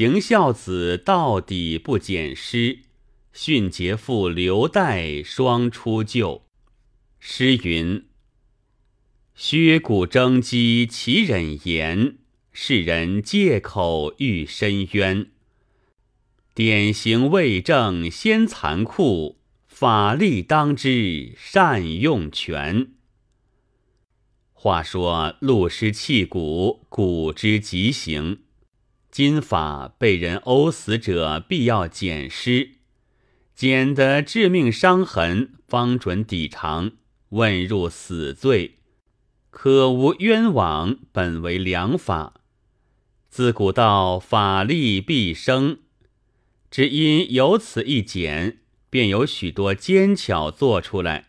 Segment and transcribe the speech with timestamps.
[0.00, 2.78] 行孝子到底不减诗，
[3.34, 6.40] 训节父留待双出厩。
[7.18, 8.06] 诗云
[9.36, 12.16] ：“削骨征鸡其忍言，
[12.50, 15.26] 世人借口欲深渊。
[16.54, 19.36] 典型未正先残酷，
[19.66, 22.92] 法力当之善用权。”
[24.54, 28.38] 话说陆师弃骨，骨之极刑。
[29.10, 32.76] 今法被人殴死者，必要捡尸，
[33.54, 36.92] 捡得致命伤痕，方准抵偿，
[37.30, 38.78] 问入死罪，
[39.50, 42.34] 可无冤枉，本为良法。
[43.28, 45.78] 自古道法力必生，
[46.70, 51.26] 只因有此一捡，便有许多奸巧做出来。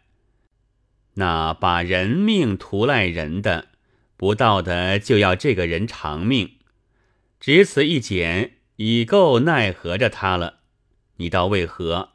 [1.16, 3.70] 那把人命图赖人的，
[4.16, 6.58] 不道德就要这个人偿命，
[7.42, 10.60] 只此一捡，已够奈何着他了。
[11.16, 12.12] 你道为何？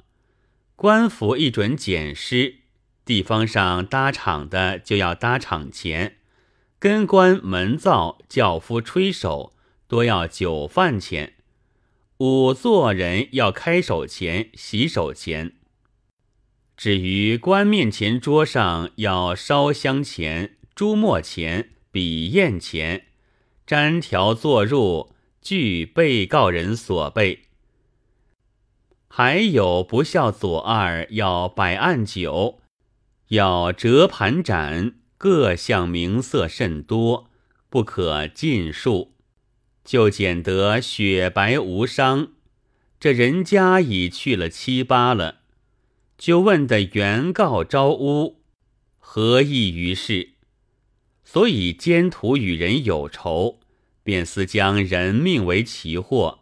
[0.77, 2.61] 官府一准捡尸，
[3.05, 6.19] 地方上搭场的就要搭场钱，
[6.79, 9.57] 跟官门灶轿夫吹手
[9.89, 11.33] 多要酒饭钱，
[12.19, 15.55] 五做人要开手钱、洗手钱。
[16.77, 23.07] 至于官面前桌上要烧香钱、朱墨钱、笔砚钱，
[23.67, 25.16] 粘条作入，
[25.47, 27.45] 据被告人所备。
[29.07, 32.59] 还有不孝左二要摆案酒，
[33.29, 37.31] 要折盘盏，各项名色甚多，
[37.71, 39.13] 不可尽数。
[39.85, 42.33] 就捡得雪白无伤，
[42.99, 45.43] 这人家已去了七八了。
[46.19, 48.41] 就问的原告招乌，
[48.99, 50.31] 何意于事？
[51.23, 53.61] 所以奸徒与人有仇，
[54.07, 56.39] 便思将人命为奇祸。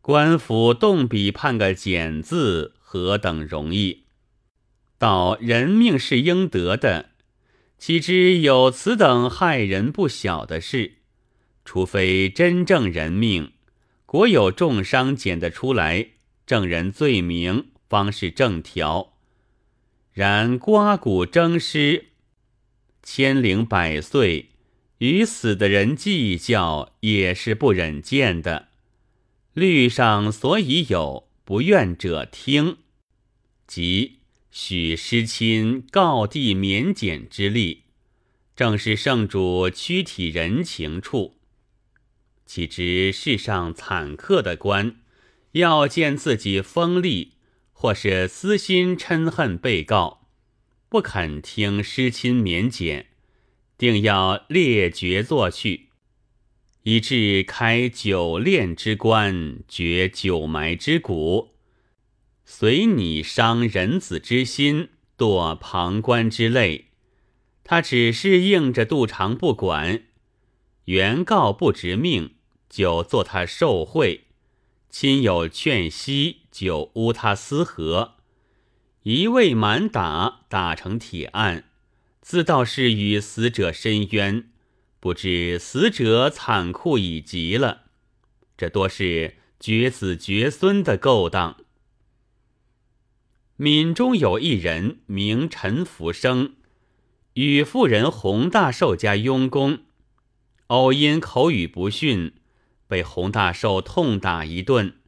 [0.00, 4.02] 官府动笔判个简字，何等容易？
[4.98, 7.10] 道人命是应得的，
[7.78, 10.94] 岂知有此等害人不小的事？
[11.64, 13.52] 除非真正人命，
[14.04, 16.08] 国有重伤检得出来，
[16.44, 17.68] 证人罪名。
[17.88, 19.14] 方是正条，
[20.12, 22.08] 然刮骨征尸，
[23.02, 24.50] 千灵百岁，
[24.98, 28.68] 与死的人计较也是不忍见的。
[29.54, 32.78] 律上所以有不愿者听，
[33.66, 34.18] 即
[34.50, 37.84] 许师亲告地免检之力，
[38.54, 41.38] 正是圣主躯体人情处。
[42.46, 44.96] 岂知世上惨刻的官，
[45.52, 47.32] 要见自己锋利。
[47.80, 50.26] 或是私心嗔恨被告，
[50.88, 53.06] 不肯听失亲免检，
[53.78, 55.90] 定要列绝作序，
[56.82, 61.54] 以致开九炼之棺，掘九埋之骨，
[62.44, 66.86] 随你伤人子之心，堕旁观之泪。
[67.62, 70.02] 他只是应着杜长不管，
[70.86, 72.34] 原告不执命，
[72.68, 74.24] 就做他受贿。
[74.90, 78.14] 亲友劝息，就诬他私合，
[79.02, 81.67] 一味满打，打成铁案，
[82.28, 84.50] 自道是与死者申冤，
[85.00, 87.84] 不知死者惨酷已极了。
[88.54, 91.56] 这多是绝子绝孙的勾当。
[93.56, 96.56] 闽中有一人名陈福生，
[97.32, 99.78] 与妇人洪大寿家佣工，
[100.66, 102.34] 偶因口语不逊。
[102.86, 104.98] 被洪大寿痛打一顿，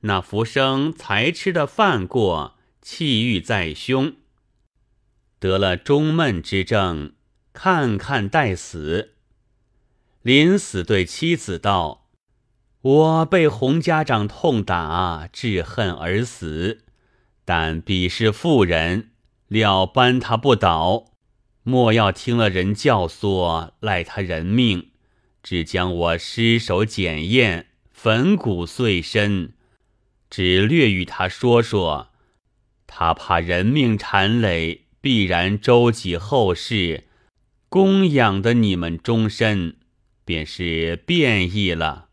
[0.00, 4.16] 那福生才吃的饭过，气郁在胸，
[5.38, 7.12] 得了中闷之症，
[7.52, 9.14] 看看待死。
[10.22, 12.08] 临死对妻子道
[12.80, 16.84] ：“我被洪家长痛打，致恨而死，
[17.44, 19.10] 但彼是妇人，
[19.48, 21.12] 料扳他不倒，
[21.62, 24.90] 莫要听了人教唆，赖他人命。”
[25.44, 29.52] 只将我尸首检验，粉骨碎身，
[30.30, 32.08] 只略与他说说。
[32.86, 37.04] 他怕人命缠累，必然周济后世，
[37.68, 39.76] 供养的你们终身，
[40.24, 42.08] 便是变异了。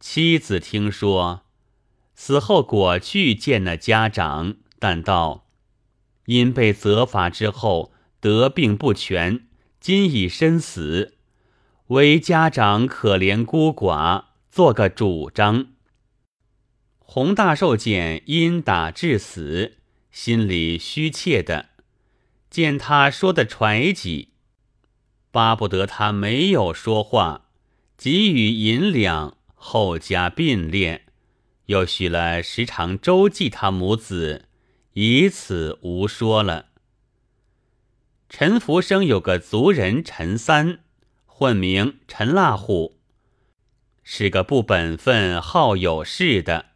[0.00, 1.42] 妻子听说，
[2.14, 5.48] 死后果去见那家长，但道
[6.24, 9.46] 因被责罚之后得病不全，
[9.78, 11.18] 今已身死。
[11.88, 15.66] 为家长可怜孤寡，做个主张。
[17.00, 19.76] 洪大寿见因打致死，
[20.16, 21.68] 心里虚怯的，
[22.48, 24.30] 见他说的揣己，
[25.30, 27.50] 巴不得他没有说话，
[27.98, 31.04] 给予银两，后加并列，
[31.66, 34.46] 又许了时常周济他母子，
[34.94, 36.68] 以此无说了。
[38.30, 40.78] 陈福生有个族人陈三，
[41.26, 42.96] 混名陈辣虎，
[44.02, 46.75] 是个不本分、好有事的。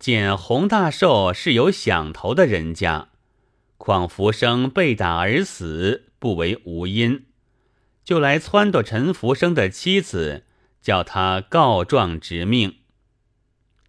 [0.00, 3.10] 见洪大寿是有响头的人家，
[3.78, 7.26] 况福生被打而死，不为无因，
[8.02, 10.46] 就来撺掇陈福生的妻子。
[10.82, 12.76] 叫他告状执命。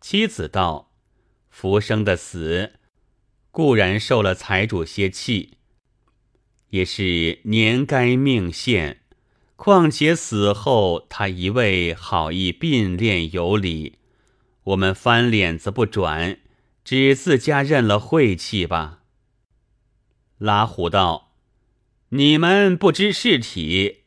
[0.01, 0.91] 妻子道
[1.49, 2.73] ：“福生的死
[3.49, 5.57] 固然受了财主些气，
[6.71, 9.03] 也是年该命限。
[9.55, 13.99] 况且死后他一味好意并练有礼，
[14.63, 16.39] 我们翻脸子不转，
[16.83, 18.99] 只自家认了晦气吧。”
[20.39, 21.33] 拉虎道
[22.09, 24.05] ：“你们不知事体，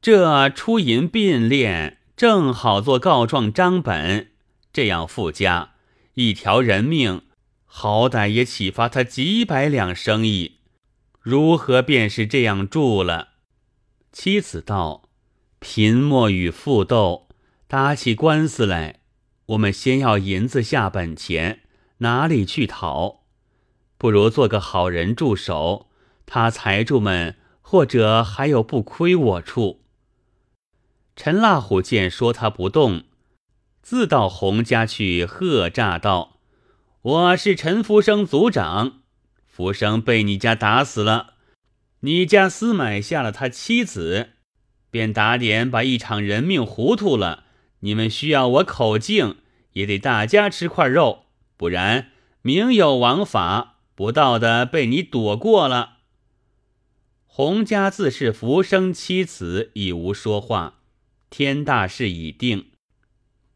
[0.00, 4.32] 这出银并列。”正好做告状章本，
[4.72, 5.74] 这样附加
[6.14, 7.20] 一条人命，
[7.66, 10.60] 好歹也启发他几百两生意。
[11.20, 13.34] 如何便是这样住了？
[14.12, 15.10] 妻子道
[15.60, 17.28] ：“贫莫与富斗，
[17.66, 19.00] 打起官司来，
[19.46, 21.60] 我们先要银子下本钱，
[21.98, 23.22] 哪里去讨？
[23.96, 25.88] 不如做个好人助手，
[26.26, 29.82] 他财主们或者还有不亏我处。”
[31.14, 33.04] 陈辣虎见说他不动，
[33.82, 36.40] 自到洪家去喝诈道
[37.00, 39.00] ：“我是陈福生族长，
[39.46, 41.34] 福生被你家打死了，
[42.00, 44.32] 你家私买下了他妻子，
[44.90, 47.44] 便打点把一场人命糊涂了。
[47.86, 49.36] 你们需要我口径，
[49.74, 52.10] 也得大家吃块肉，不然
[52.42, 55.98] 明有王法，不到的被你躲过了。”
[57.26, 60.80] 洪家自是福生妻子，已无说话。
[61.30, 62.70] 天大事已定，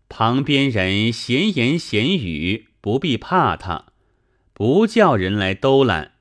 [0.09, 3.87] 旁边人闲言闲语，不必怕他，
[4.53, 6.13] 不叫人来兜揽，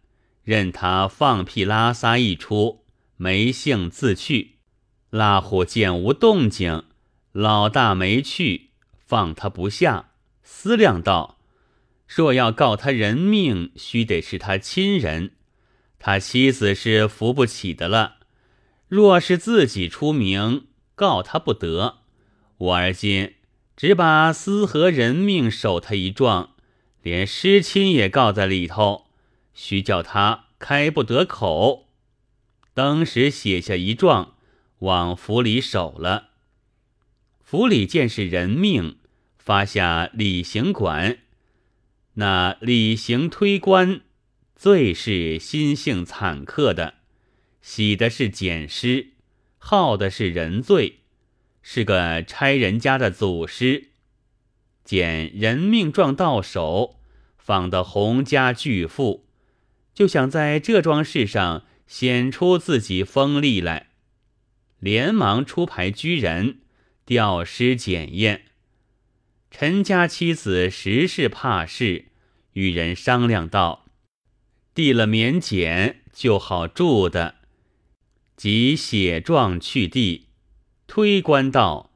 [0.43, 2.85] 任他放屁拉撒一出，
[3.17, 4.55] 没性自去。
[5.11, 6.85] 拉虎见无动静，
[7.31, 8.69] 老大没去，
[9.05, 10.11] 放他不下，
[10.43, 11.39] 思量道：
[12.07, 15.31] 若要告他人命，须得是他亲人，
[15.99, 18.17] 他妻子是扶不起的了。
[18.87, 20.65] 若是自己出名。
[20.95, 21.99] 告他不得，
[22.57, 23.35] 我而今
[23.77, 26.55] 只把私和人命守他一状，
[27.01, 29.05] 连失亲也告在里头，
[29.53, 31.87] 须叫他开不得口。
[32.73, 34.33] 当时写下一状，
[34.79, 36.28] 往府里守了。
[37.49, 38.97] 府里见是人命，
[39.39, 41.17] 发下礼刑管。
[42.13, 44.01] 那礼刑推官，
[44.55, 46.93] 最是心性惨刻的，
[47.59, 49.13] 喜的是捡尸。
[49.57, 50.99] 好的是人罪，
[51.63, 53.87] 是个差人家的祖师，
[54.85, 56.99] 捡人命状到手，
[57.39, 59.25] 访得洪家巨富，
[59.95, 63.89] 就想在这桩事上显出自己锋利来，
[64.77, 66.59] 连忙出牌居人，
[67.09, 68.43] 吊尸检验。
[69.49, 72.05] 陈家妻子实是怕事，
[72.53, 73.87] 与人商量道
[74.75, 77.37] ：“递了免检就好住的。”
[78.37, 80.27] 即写状去递，
[80.85, 81.91] 推官道，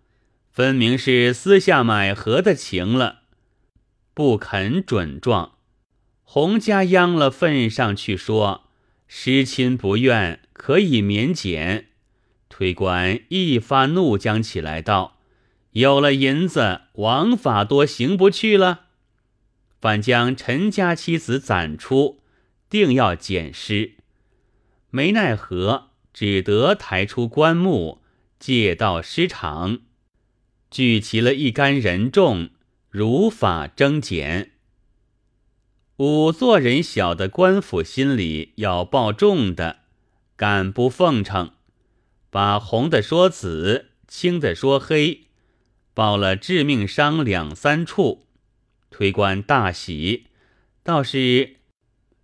[0.49, 3.21] 分明是私下买合的情了，
[4.15, 5.59] 不肯准状。
[6.23, 8.67] 洪家央了份上去说，
[9.07, 11.89] 失亲不愿，可以免检。
[12.53, 15.17] 推官一发怒将起来道
[15.73, 18.81] ：“有了银子，王法多行不去了，
[19.81, 22.19] 反将陈家妻子攒出，
[22.69, 23.95] 定要检尸。
[24.91, 28.03] 没奈何。”只得抬出棺木，
[28.37, 29.79] 借到尸场，
[30.69, 32.51] 聚齐了一干人众，
[32.91, 34.51] 如法征检。
[35.97, 39.77] 五座人小的官府心里要报重的，
[40.35, 41.53] 敢不奉承？
[42.33, 45.27] 把红的说紫，青的说黑，
[45.93, 48.25] 报了致命伤两三处，
[48.89, 50.25] 推官大喜，
[50.81, 51.57] 倒是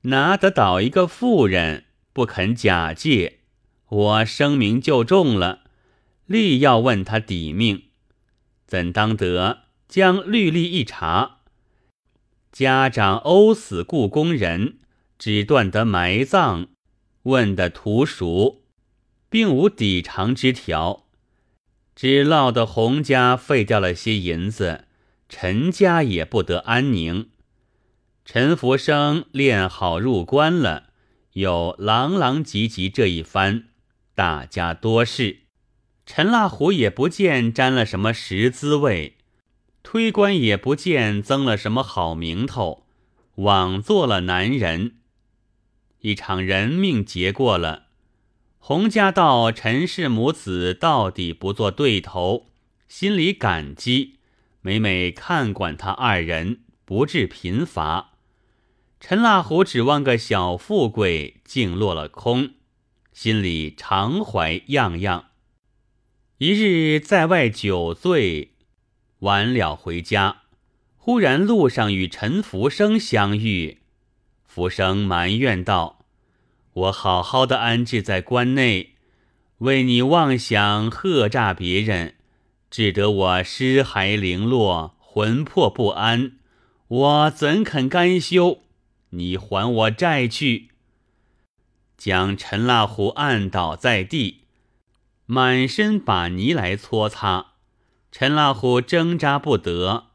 [0.01, 3.41] 拿得倒一个妇人，不肯假借。
[3.89, 5.65] 我声名就重了，
[6.25, 7.83] 力要问他抵命，
[8.65, 11.41] 怎当得将律例一查，
[12.51, 14.79] 家长殴死故宫人，
[15.19, 16.69] 只断得埋葬，
[17.21, 18.63] 问的图熟，
[19.29, 21.05] 并无抵偿之条，
[21.95, 24.85] 只落得洪家废掉了些银子，
[25.27, 27.29] 陈家也不得安宁。
[28.25, 30.89] 陈福生练好入关了，
[31.33, 33.65] 有狼狼藉藉这一番。
[34.15, 35.43] 大家多事，
[36.05, 39.17] 陈腊虎也不见沾了什么实滋味，
[39.81, 42.85] 推官也不见增了什么好名头，
[43.35, 44.97] 枉做了男人。
[46.01, 47.87] 一场人命结过了，
[48.59, 52.51] 洪家道陈氏母子到底不做对头，
[52.87, 54.17] 心里感激，
[54.61, 58.11] 每每看管他二人，不致贫乏。
[58.99, 62.51] 陈腊虎指望个小富贵，竟落了空，
[63.13, 65.29] 心里常怀样样。
[66.37, 68.51] 一日在外酒醉，
[69.19, 70.43] 晚了回家，
[70.97, 73.79] 忽然路上与陈福生相遇。
[74.45, 75.98] 福生埋怨道
[76.79, 78.95] ：“我好好的安置在关内，
[79.59, 82.15] 为你妄想吓诈别人，
[82.69, 86.33] 致得我尸骸零落，魂魄不安，
[86.87, 88.59] 我怎肯甘休？
[89.09, 90.69] 你还我债去！”
[91.97, 94.45] 将陈腊虎按倒在地。
[95.25, 97.53] 满身把泥来搓擦，
[98.11, 100.05] 陈老虎挣扎不得，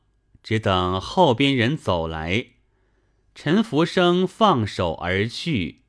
[0.43, 2.47] 只等后边人走来。
[3.33, 5.84] 陈福生放手而去，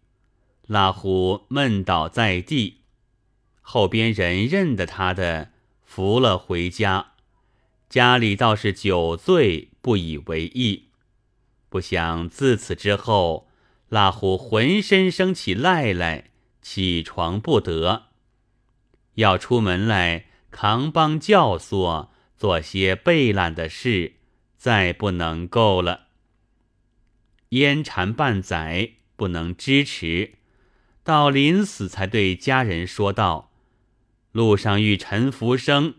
[0.67, 2.81] 拉虎闷倒在地。
[3.62, 5.51] 后边人认得他的，
[5.84, 7.13] 扶了回家。
[7.89, 10.89] 家里倒是酒醉，不以为意。
[11.69, 13.48] 不想自此之后，
[13.89, 16.31] 拉虎浑身生起赖来，
[16.62, 18.07] 起床不得。
[19.15, 24.15] 要出门来扛帮教唆，做些背懒的事，
[24.57, 26.07] 再不能够了。
[27.50, 30.34] 烟缠半载，不能支持，
[31.06, 33.52] 到临死才对家人说道
[34.34, 35.94] ：“路上遇陈福生，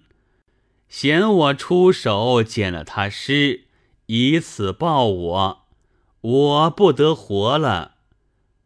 [0.89, 3.67] 嫌我出手捡了他尸，
[4.07, 5.67] 以此报我，
[6.21, 7.99] 我不得活了。”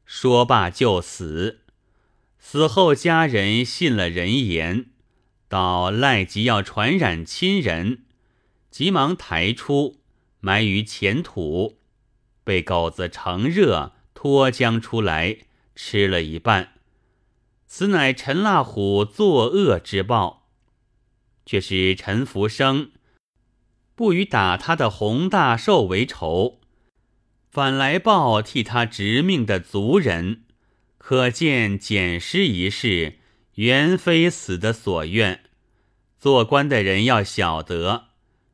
[0.06, 1.60] 说罢就死。
[2.38, 4.86] 死后，家人信了人言，
[5.46, 8.04] 到赖吉要传染亲人，
[8.70, 9.98] 急忙抬出
[10.40, 11.76] 埋于前土，
[12.42, 15.36] 被狗子乘热脱浆出来，
[15.82, 16.74] 吃了一半。
[17.66, 20.46] 此乃陈辣虎作恶之报，
[21.46, 22.90] 却是陈福生
[23.94, 26.60] 不与打他的洪大寿为仇，
[27.50, 30.42] 反来报替他执命的族人。
[30.98, 33.18] 可见捡尸一事，
[33.54, 35.44] 原非死的所愿。
[36.18, 38.08] 做官的人要晓得，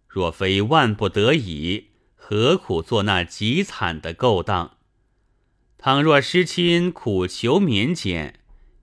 [0.07, 4.76] 若非万不得已，何苦做那极惨的勾当？
[5.87, 8.41] 倘若失亲苦求免减，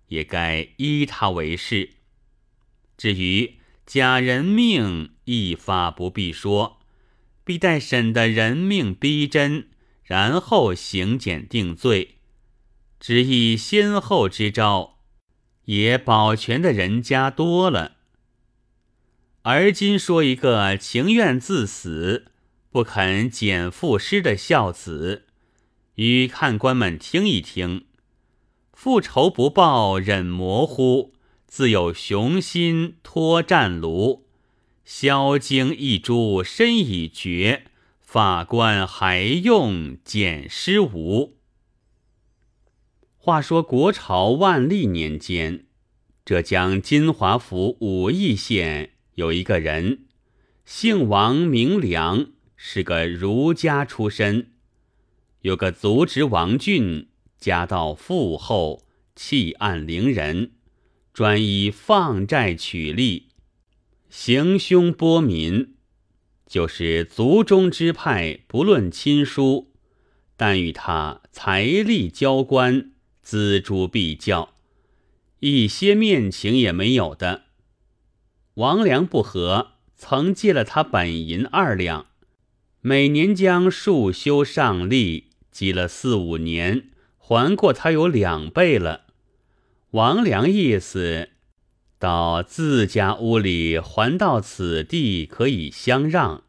[0.07, 1.95] 也该依他为是。
[2.95, 3.55] 至于
[3.85, 6.79] 假人命，一发不必说，
[7.43, 9.67] 必待审的人命逼真，
[10.05, 12.19] 然后刑检定罪。
[13.01, 14.99] 只以先后之招，
[15.65, 17.97] 也保全的人家多了。
[19.41, 22.27] 而今说一个情愿自死，
[22.71, 25.25] 不肯减赋诗的孝子，
[25.95, 27.85] 与看官们听一听。
[28.73, 31.13] 复仇不报，忍模糊，
[31.45, 34.25] 自有雄心托战炉。
[34.83, 37.65] 萧经一株身已绝，
[38.01, 41.37] 法官还用减尸无？
[43.15, 45.67] 话说国朝万历年间，
[46.25, 50.05] 浙江金华府武义县有一个人，
[50.65, 54.52] 姓王名良，是个儒家出身。
[55.43, 60.51] 有个族侄王俊，家道富厚，弃暗凌人，
[61.13, 63.27] 专以放债取利，
[64.09, 65.75] 行凶剥民。
[66.47, 69.73] 就是族中之派，不论亲疏，
[70.37, 72.91] 但与他财力交关。
[73.25, 74.55] 锱铢必较，
[75.41, 77.43] 一些面情也没有的。
[78.53, 82.05] 王良不和，曾借了他本银二两，
[82.79, 89.05] 每年将数修上利，积了四五年，还过他有两倍了。
[89.91, 91.29] 王良意思，
[91.99, 96.43] 到自家屋里还到此地可以相让，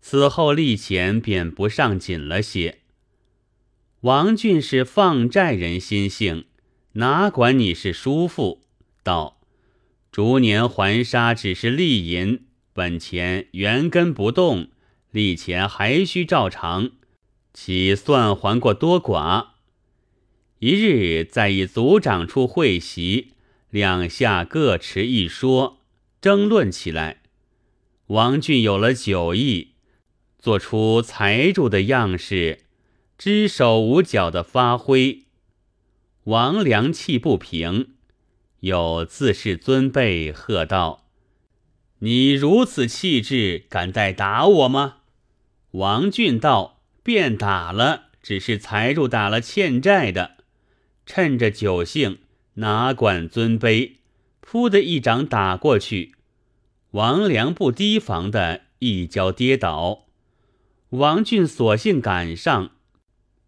[0.00, 2.78] 此后利钱便不上紧了些。
[4.02, 6.44] 王俊是放债人心性，
[6.92, 8.62] 哪管你是叔父？
[9.02, 9.40] 道
[10.12, 14.68] 逐年还杀只是利银，本钱原根不动，
[15.10, 16.92] 利钱还需照常，
[17.60, 19.48] 岂算还过多寡？
[20.60, 23.32] 一日在以族长处会席，
[23.68, 25.80] 两下各持一说，
[26.20, 27.22] 争论起来。
[28.06, 29.72] 王俊有了酒意，
[30.38, 32.60] 做出财主的样式。
[33.18, 35.24] 只手无脚的发挥，
[36.26, 37.94] 王良气不平，
[38.60, 41.08] 又自恃尊卑，喝道
[41.98, 44.98] ：“你如此气质，敢待打我吗？”
[45.72, 46.76] 王俊道
[47.08, 50.32] ：“便打了，只是财主打了欠债的。
[51.06, 52.18] 趁着酒兴，
[52.56, 53.92] 哪管尊卑，
[54.40, 56.12] 扑的一掌打过去。
[56.90, 60.04] 王良不提防的一跤跌倒，
[60.90, 62.72] 王俊索性赶上，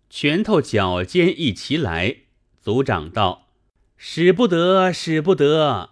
[0.09, 2.17] 拳头脚尖一齐来。
[2.63, 3.49] 族长道
[3.99, 5.91] ：“使不得，使不得！”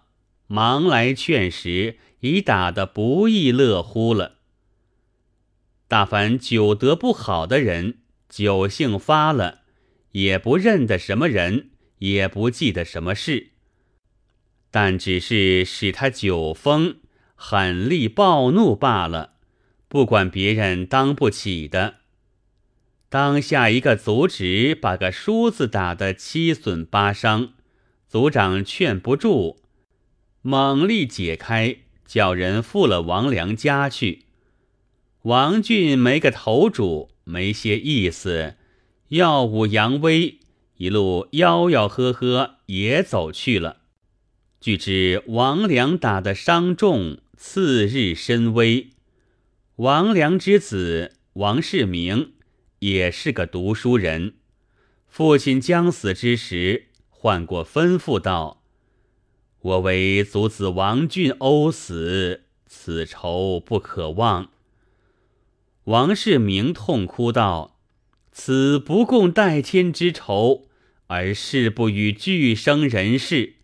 [0.49, 4.38] 忙来劝时，已打得不亦乐乎了。
[5.89, 7.97] 大凡酒德不好的人，
[8.29, 9.61] 酒性发了，
[10.11, 13.49] 也不认得什么人，也不记得什么事，
[14.69, 16.97] 但只是使他酒疯。
[17.33, 19.33] 狠厉暴怒罢了，
[19.87, 21.95] 不管别人当不起的。
[23.09, 27.53] 当下一个族侄把个梳子打得七损八伤，
[28.07, 29.59] 族长劝不住，
[30.43, 34.25] 猛力解开，叫人付了王良家去。
[35.23, 38.55] 王俊没个头主，没些意思，
[39.09, 40.39] 耀武扬威，
[40.77, 43.77] 一路吆吆喝喝也走去了。
[44.59, 47.19] 据知王良打的伤重。
[47.41, 48.89] 次日身危，
[49.77, 52.33] 王良之子王世明
[52.79, 54.33] 也是个读书人。
[55.07, 58.61] 父亲将死之时，唤过吩咐道
[59.61, 64.51] ：“我为祖子王俊殴死，此仇不可忘。”
[65.89, 67.79] 王世明痛哭道
[68.31, 70.67] ：“此不共戴天之仇，
[71.07, 73.55] 而誓不与俱生人世。”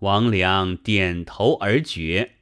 [0.00, 2.36] 王良点头而绝。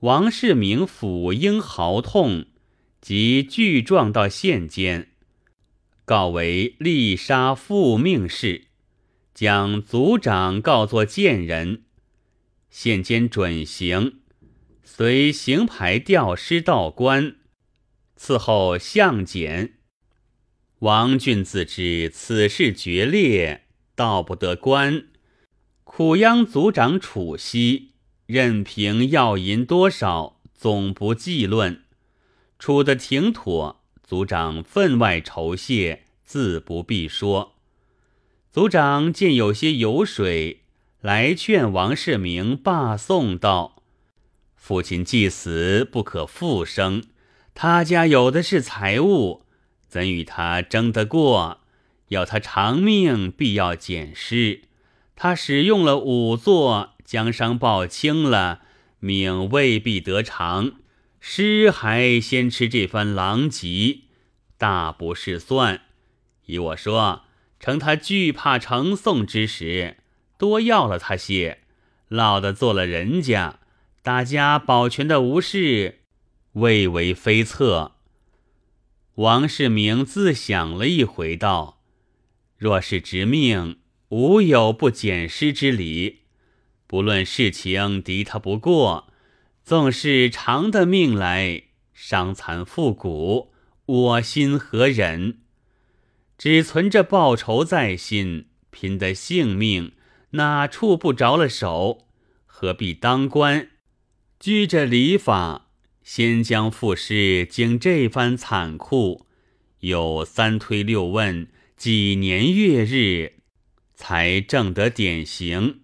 [0.00, 2.46] 王世明抚膺嚎痛，
[3.02, 5.10] 即具状到县间，
[6.06, 8.68] 告为立杀复命事，
[9.34, 11.82] 将族长告作贱人。
[12.70, 14.20] 县监准行，
[14.86, 17.36] 随行牌吊师道官，
[18.18, 19.78] 伺候相检。
[20.80, 23.62] 王俊自知此事决裂，
[23.94, 25.06] 到不得官，
[25.84, 27.92] 苦央族长处息。
[28.26, 31.82] 任凭要银多少，总不计论。
[32.58, 37.54] 处得挺妥，族长分外酬谢，自不必说。
[38.50, 40.62] 族长见有些油水，
[41.00, 43.73] 来劝王世明罢送道
[44.64, 47.04] ：“父亲既死，不可复生。
[47.52, 49.44] 他家有的是财物，
[49.86, 51.60] 怎与他争得过？
[52.08, 54.62] 要他长命，必要减尸。
[55.14, 58.62] 他使用了仵作。”将伤报轻了，
[59.00, 60.72] 命未必得偿。
[61.20, 64.04] 尸还先吃这番狼藉，
[64.56, 65.82] 大不是算。
[66.46, 67.24] 依我说，
[67.60, 69.98] 趁他惧怕呈送之时，
[70.38, 71.58] 多要了他些，
[72.08, 73.60] 落得做了人家，
[74.04, 76.00] 大家保全的无事，
[76.52, 77.92] 未为非策。
[79.14, 81.80] 王世明自想了一回，道
[82.58, 83.78] ：“若是执命，
[84.10, 86.24] 无有不减失之理。”
[86.86, 89.10] 不论事情敌他不过，
[89.62, 91.62] 纵是长的命来
[91.94, 93.54] 伤残复骨，
[93.86, 95.38] 我心何忍？
[96.36, 99.92] 只存着报仇在心，拼得性命，
[100.32, 102.06] 哪处不着了手？
[102.44, 103.70] 何必当官？
[104.44, 105.70] 拘着礼法，
[106.02, 109.24] 先将赋诗经这番惨酷，
[109.80, 113.36] 有三推六问，几年月日，
[113.94, 115.80] 才正得典型。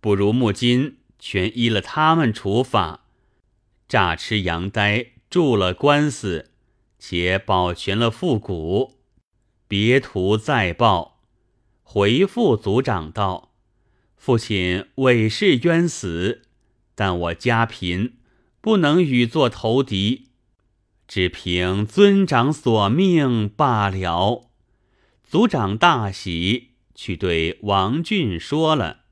[0.00, 3.08] 不如木金全依了他们处法，
[3.88, 6.52] 诈吃羊呆，住了官司，
[7.00, 9.00] 且保全了复古，
[9.66, 11.24] 别图再报。
[11.82, 13.52] 回复族长道
[14.16, 16.42] ：“父亲委是冤死，
[16.98, 18.14] 但我家贫，
[18.60, 20.30] 不能与作投敌，
[21.06, 24.50] 只凭尊长所命罢了。”
[25.22, 29.02] 族长大喜，去对王俊说了。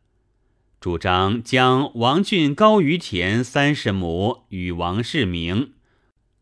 [0.80, 5.74] 主张将王俊高于田三十亩与王世明，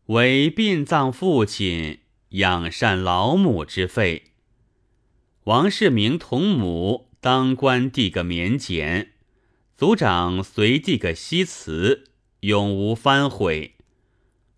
[0.07, 4.31] 为殡葬父亲、养善老母之费。
[5.43, 9.11] 王世明同母当官递个免检，
[9.77, 12.05] 族长随递个西辞，
[12.41, 13.75] 永无反悔。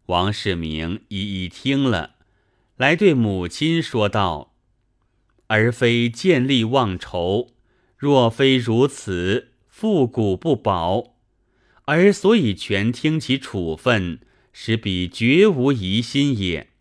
[0.05, 2.15] 王世明一一听了，
[2.75, 4.53] 来对母亲说道
[5.47, 7.53] ：“儿非见利忘仇，
[7.97, 11.17] 若非如此。”复古不保，
[11.85, 14.19] 而所以全听其处分，
[14.51, 16.71] 使彼绝无疑心也。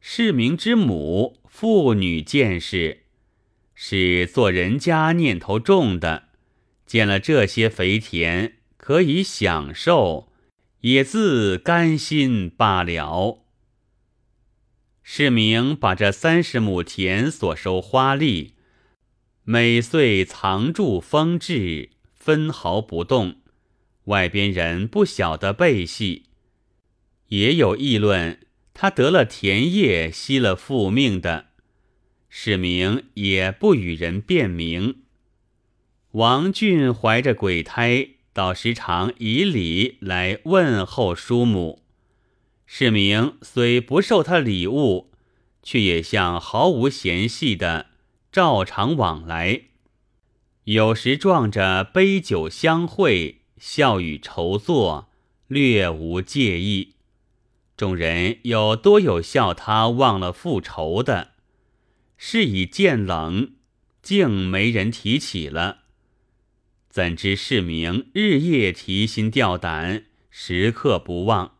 [0.00, 3.04] 世明之母妇女见识，
[3.76, 6.25] 是做人家念头重的，
[6.86, 10.32] 见了这些肥田，可以享受，
[10.80, 13.42] 也自甘心罢了。
[15.02, 18.54] 市民把这三十亩田所收花粒，
[19.44, 23.36] 每岁藏住封置，分毫不动。
[24.04, 26.26] 外边人不晓得背细，
[27.28, 31.46] 也有议论他得了田业，吸了父命的。
[32.28, 35.05] 市民也不与人辩明。
[36.16, 41.82] 王俊怀着鬼胎，倒时常以礼来问候叔母。
[42.64, 45.12] 世民虽不受他礼物，
[45.62, 47.88] 却也像毫无嫌隙的
[48.32, 49.64] 照常往来，
[50.64, 53.42] 有时撞着杯酒相会。
[53.58, 55.10] 笑语愁作，
[55.48, 56.94] 略无介意。
[57.76, 61.32] 众人有多有笑他忘了复仇的，
[62.16, 63.52] 是以渐冷，
[64.02, 65.84] 竟没人提起了。
[66.96, 71.58] 怎知市民日夜提心吊胆，时刻不忘。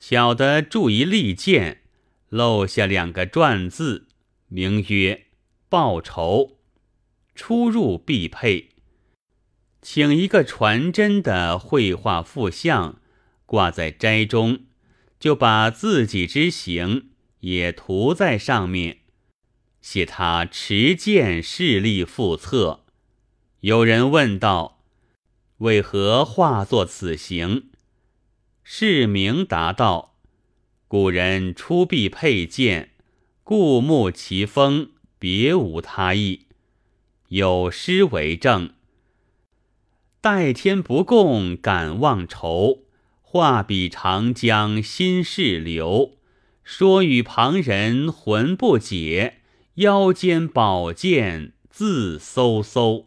[0.00, 1.82] 巧得铸一利剑，
[2.30, 4.08] 漏下两个篆字，
[4.48, 5.26] 名曰
[5.68, 6.60] “报仇”，
[7.36, 8.70] 出入必配。
[9.82, 13.02] 请一个传真的绘画复像
[13.44, 14.60] 挂在斋中，
[15.20, 19.00] 就把自己之行也涂在上面，
[19.82, 22.86] 写他持剑势力复册。
[23.62, 24.78] 有人问道
[25.58, 27.70] ：“为何化作此形？”
[28.62, 30.14] 释明答道
[30.86, 32.90] ：“古人出必佩剑，
[33.42, 36.46] 故慕其风，别无他意。
[37.30, 38.70] 有诗为证。”
[40.22, 42.84] 待天不共敢忘仇，
[43.22, 46.12] 画笔长江心事流。
[46.62, 49.40] 说与旁人浑不解，
[49.76, 53.06] 腰间宝剑自飕飕。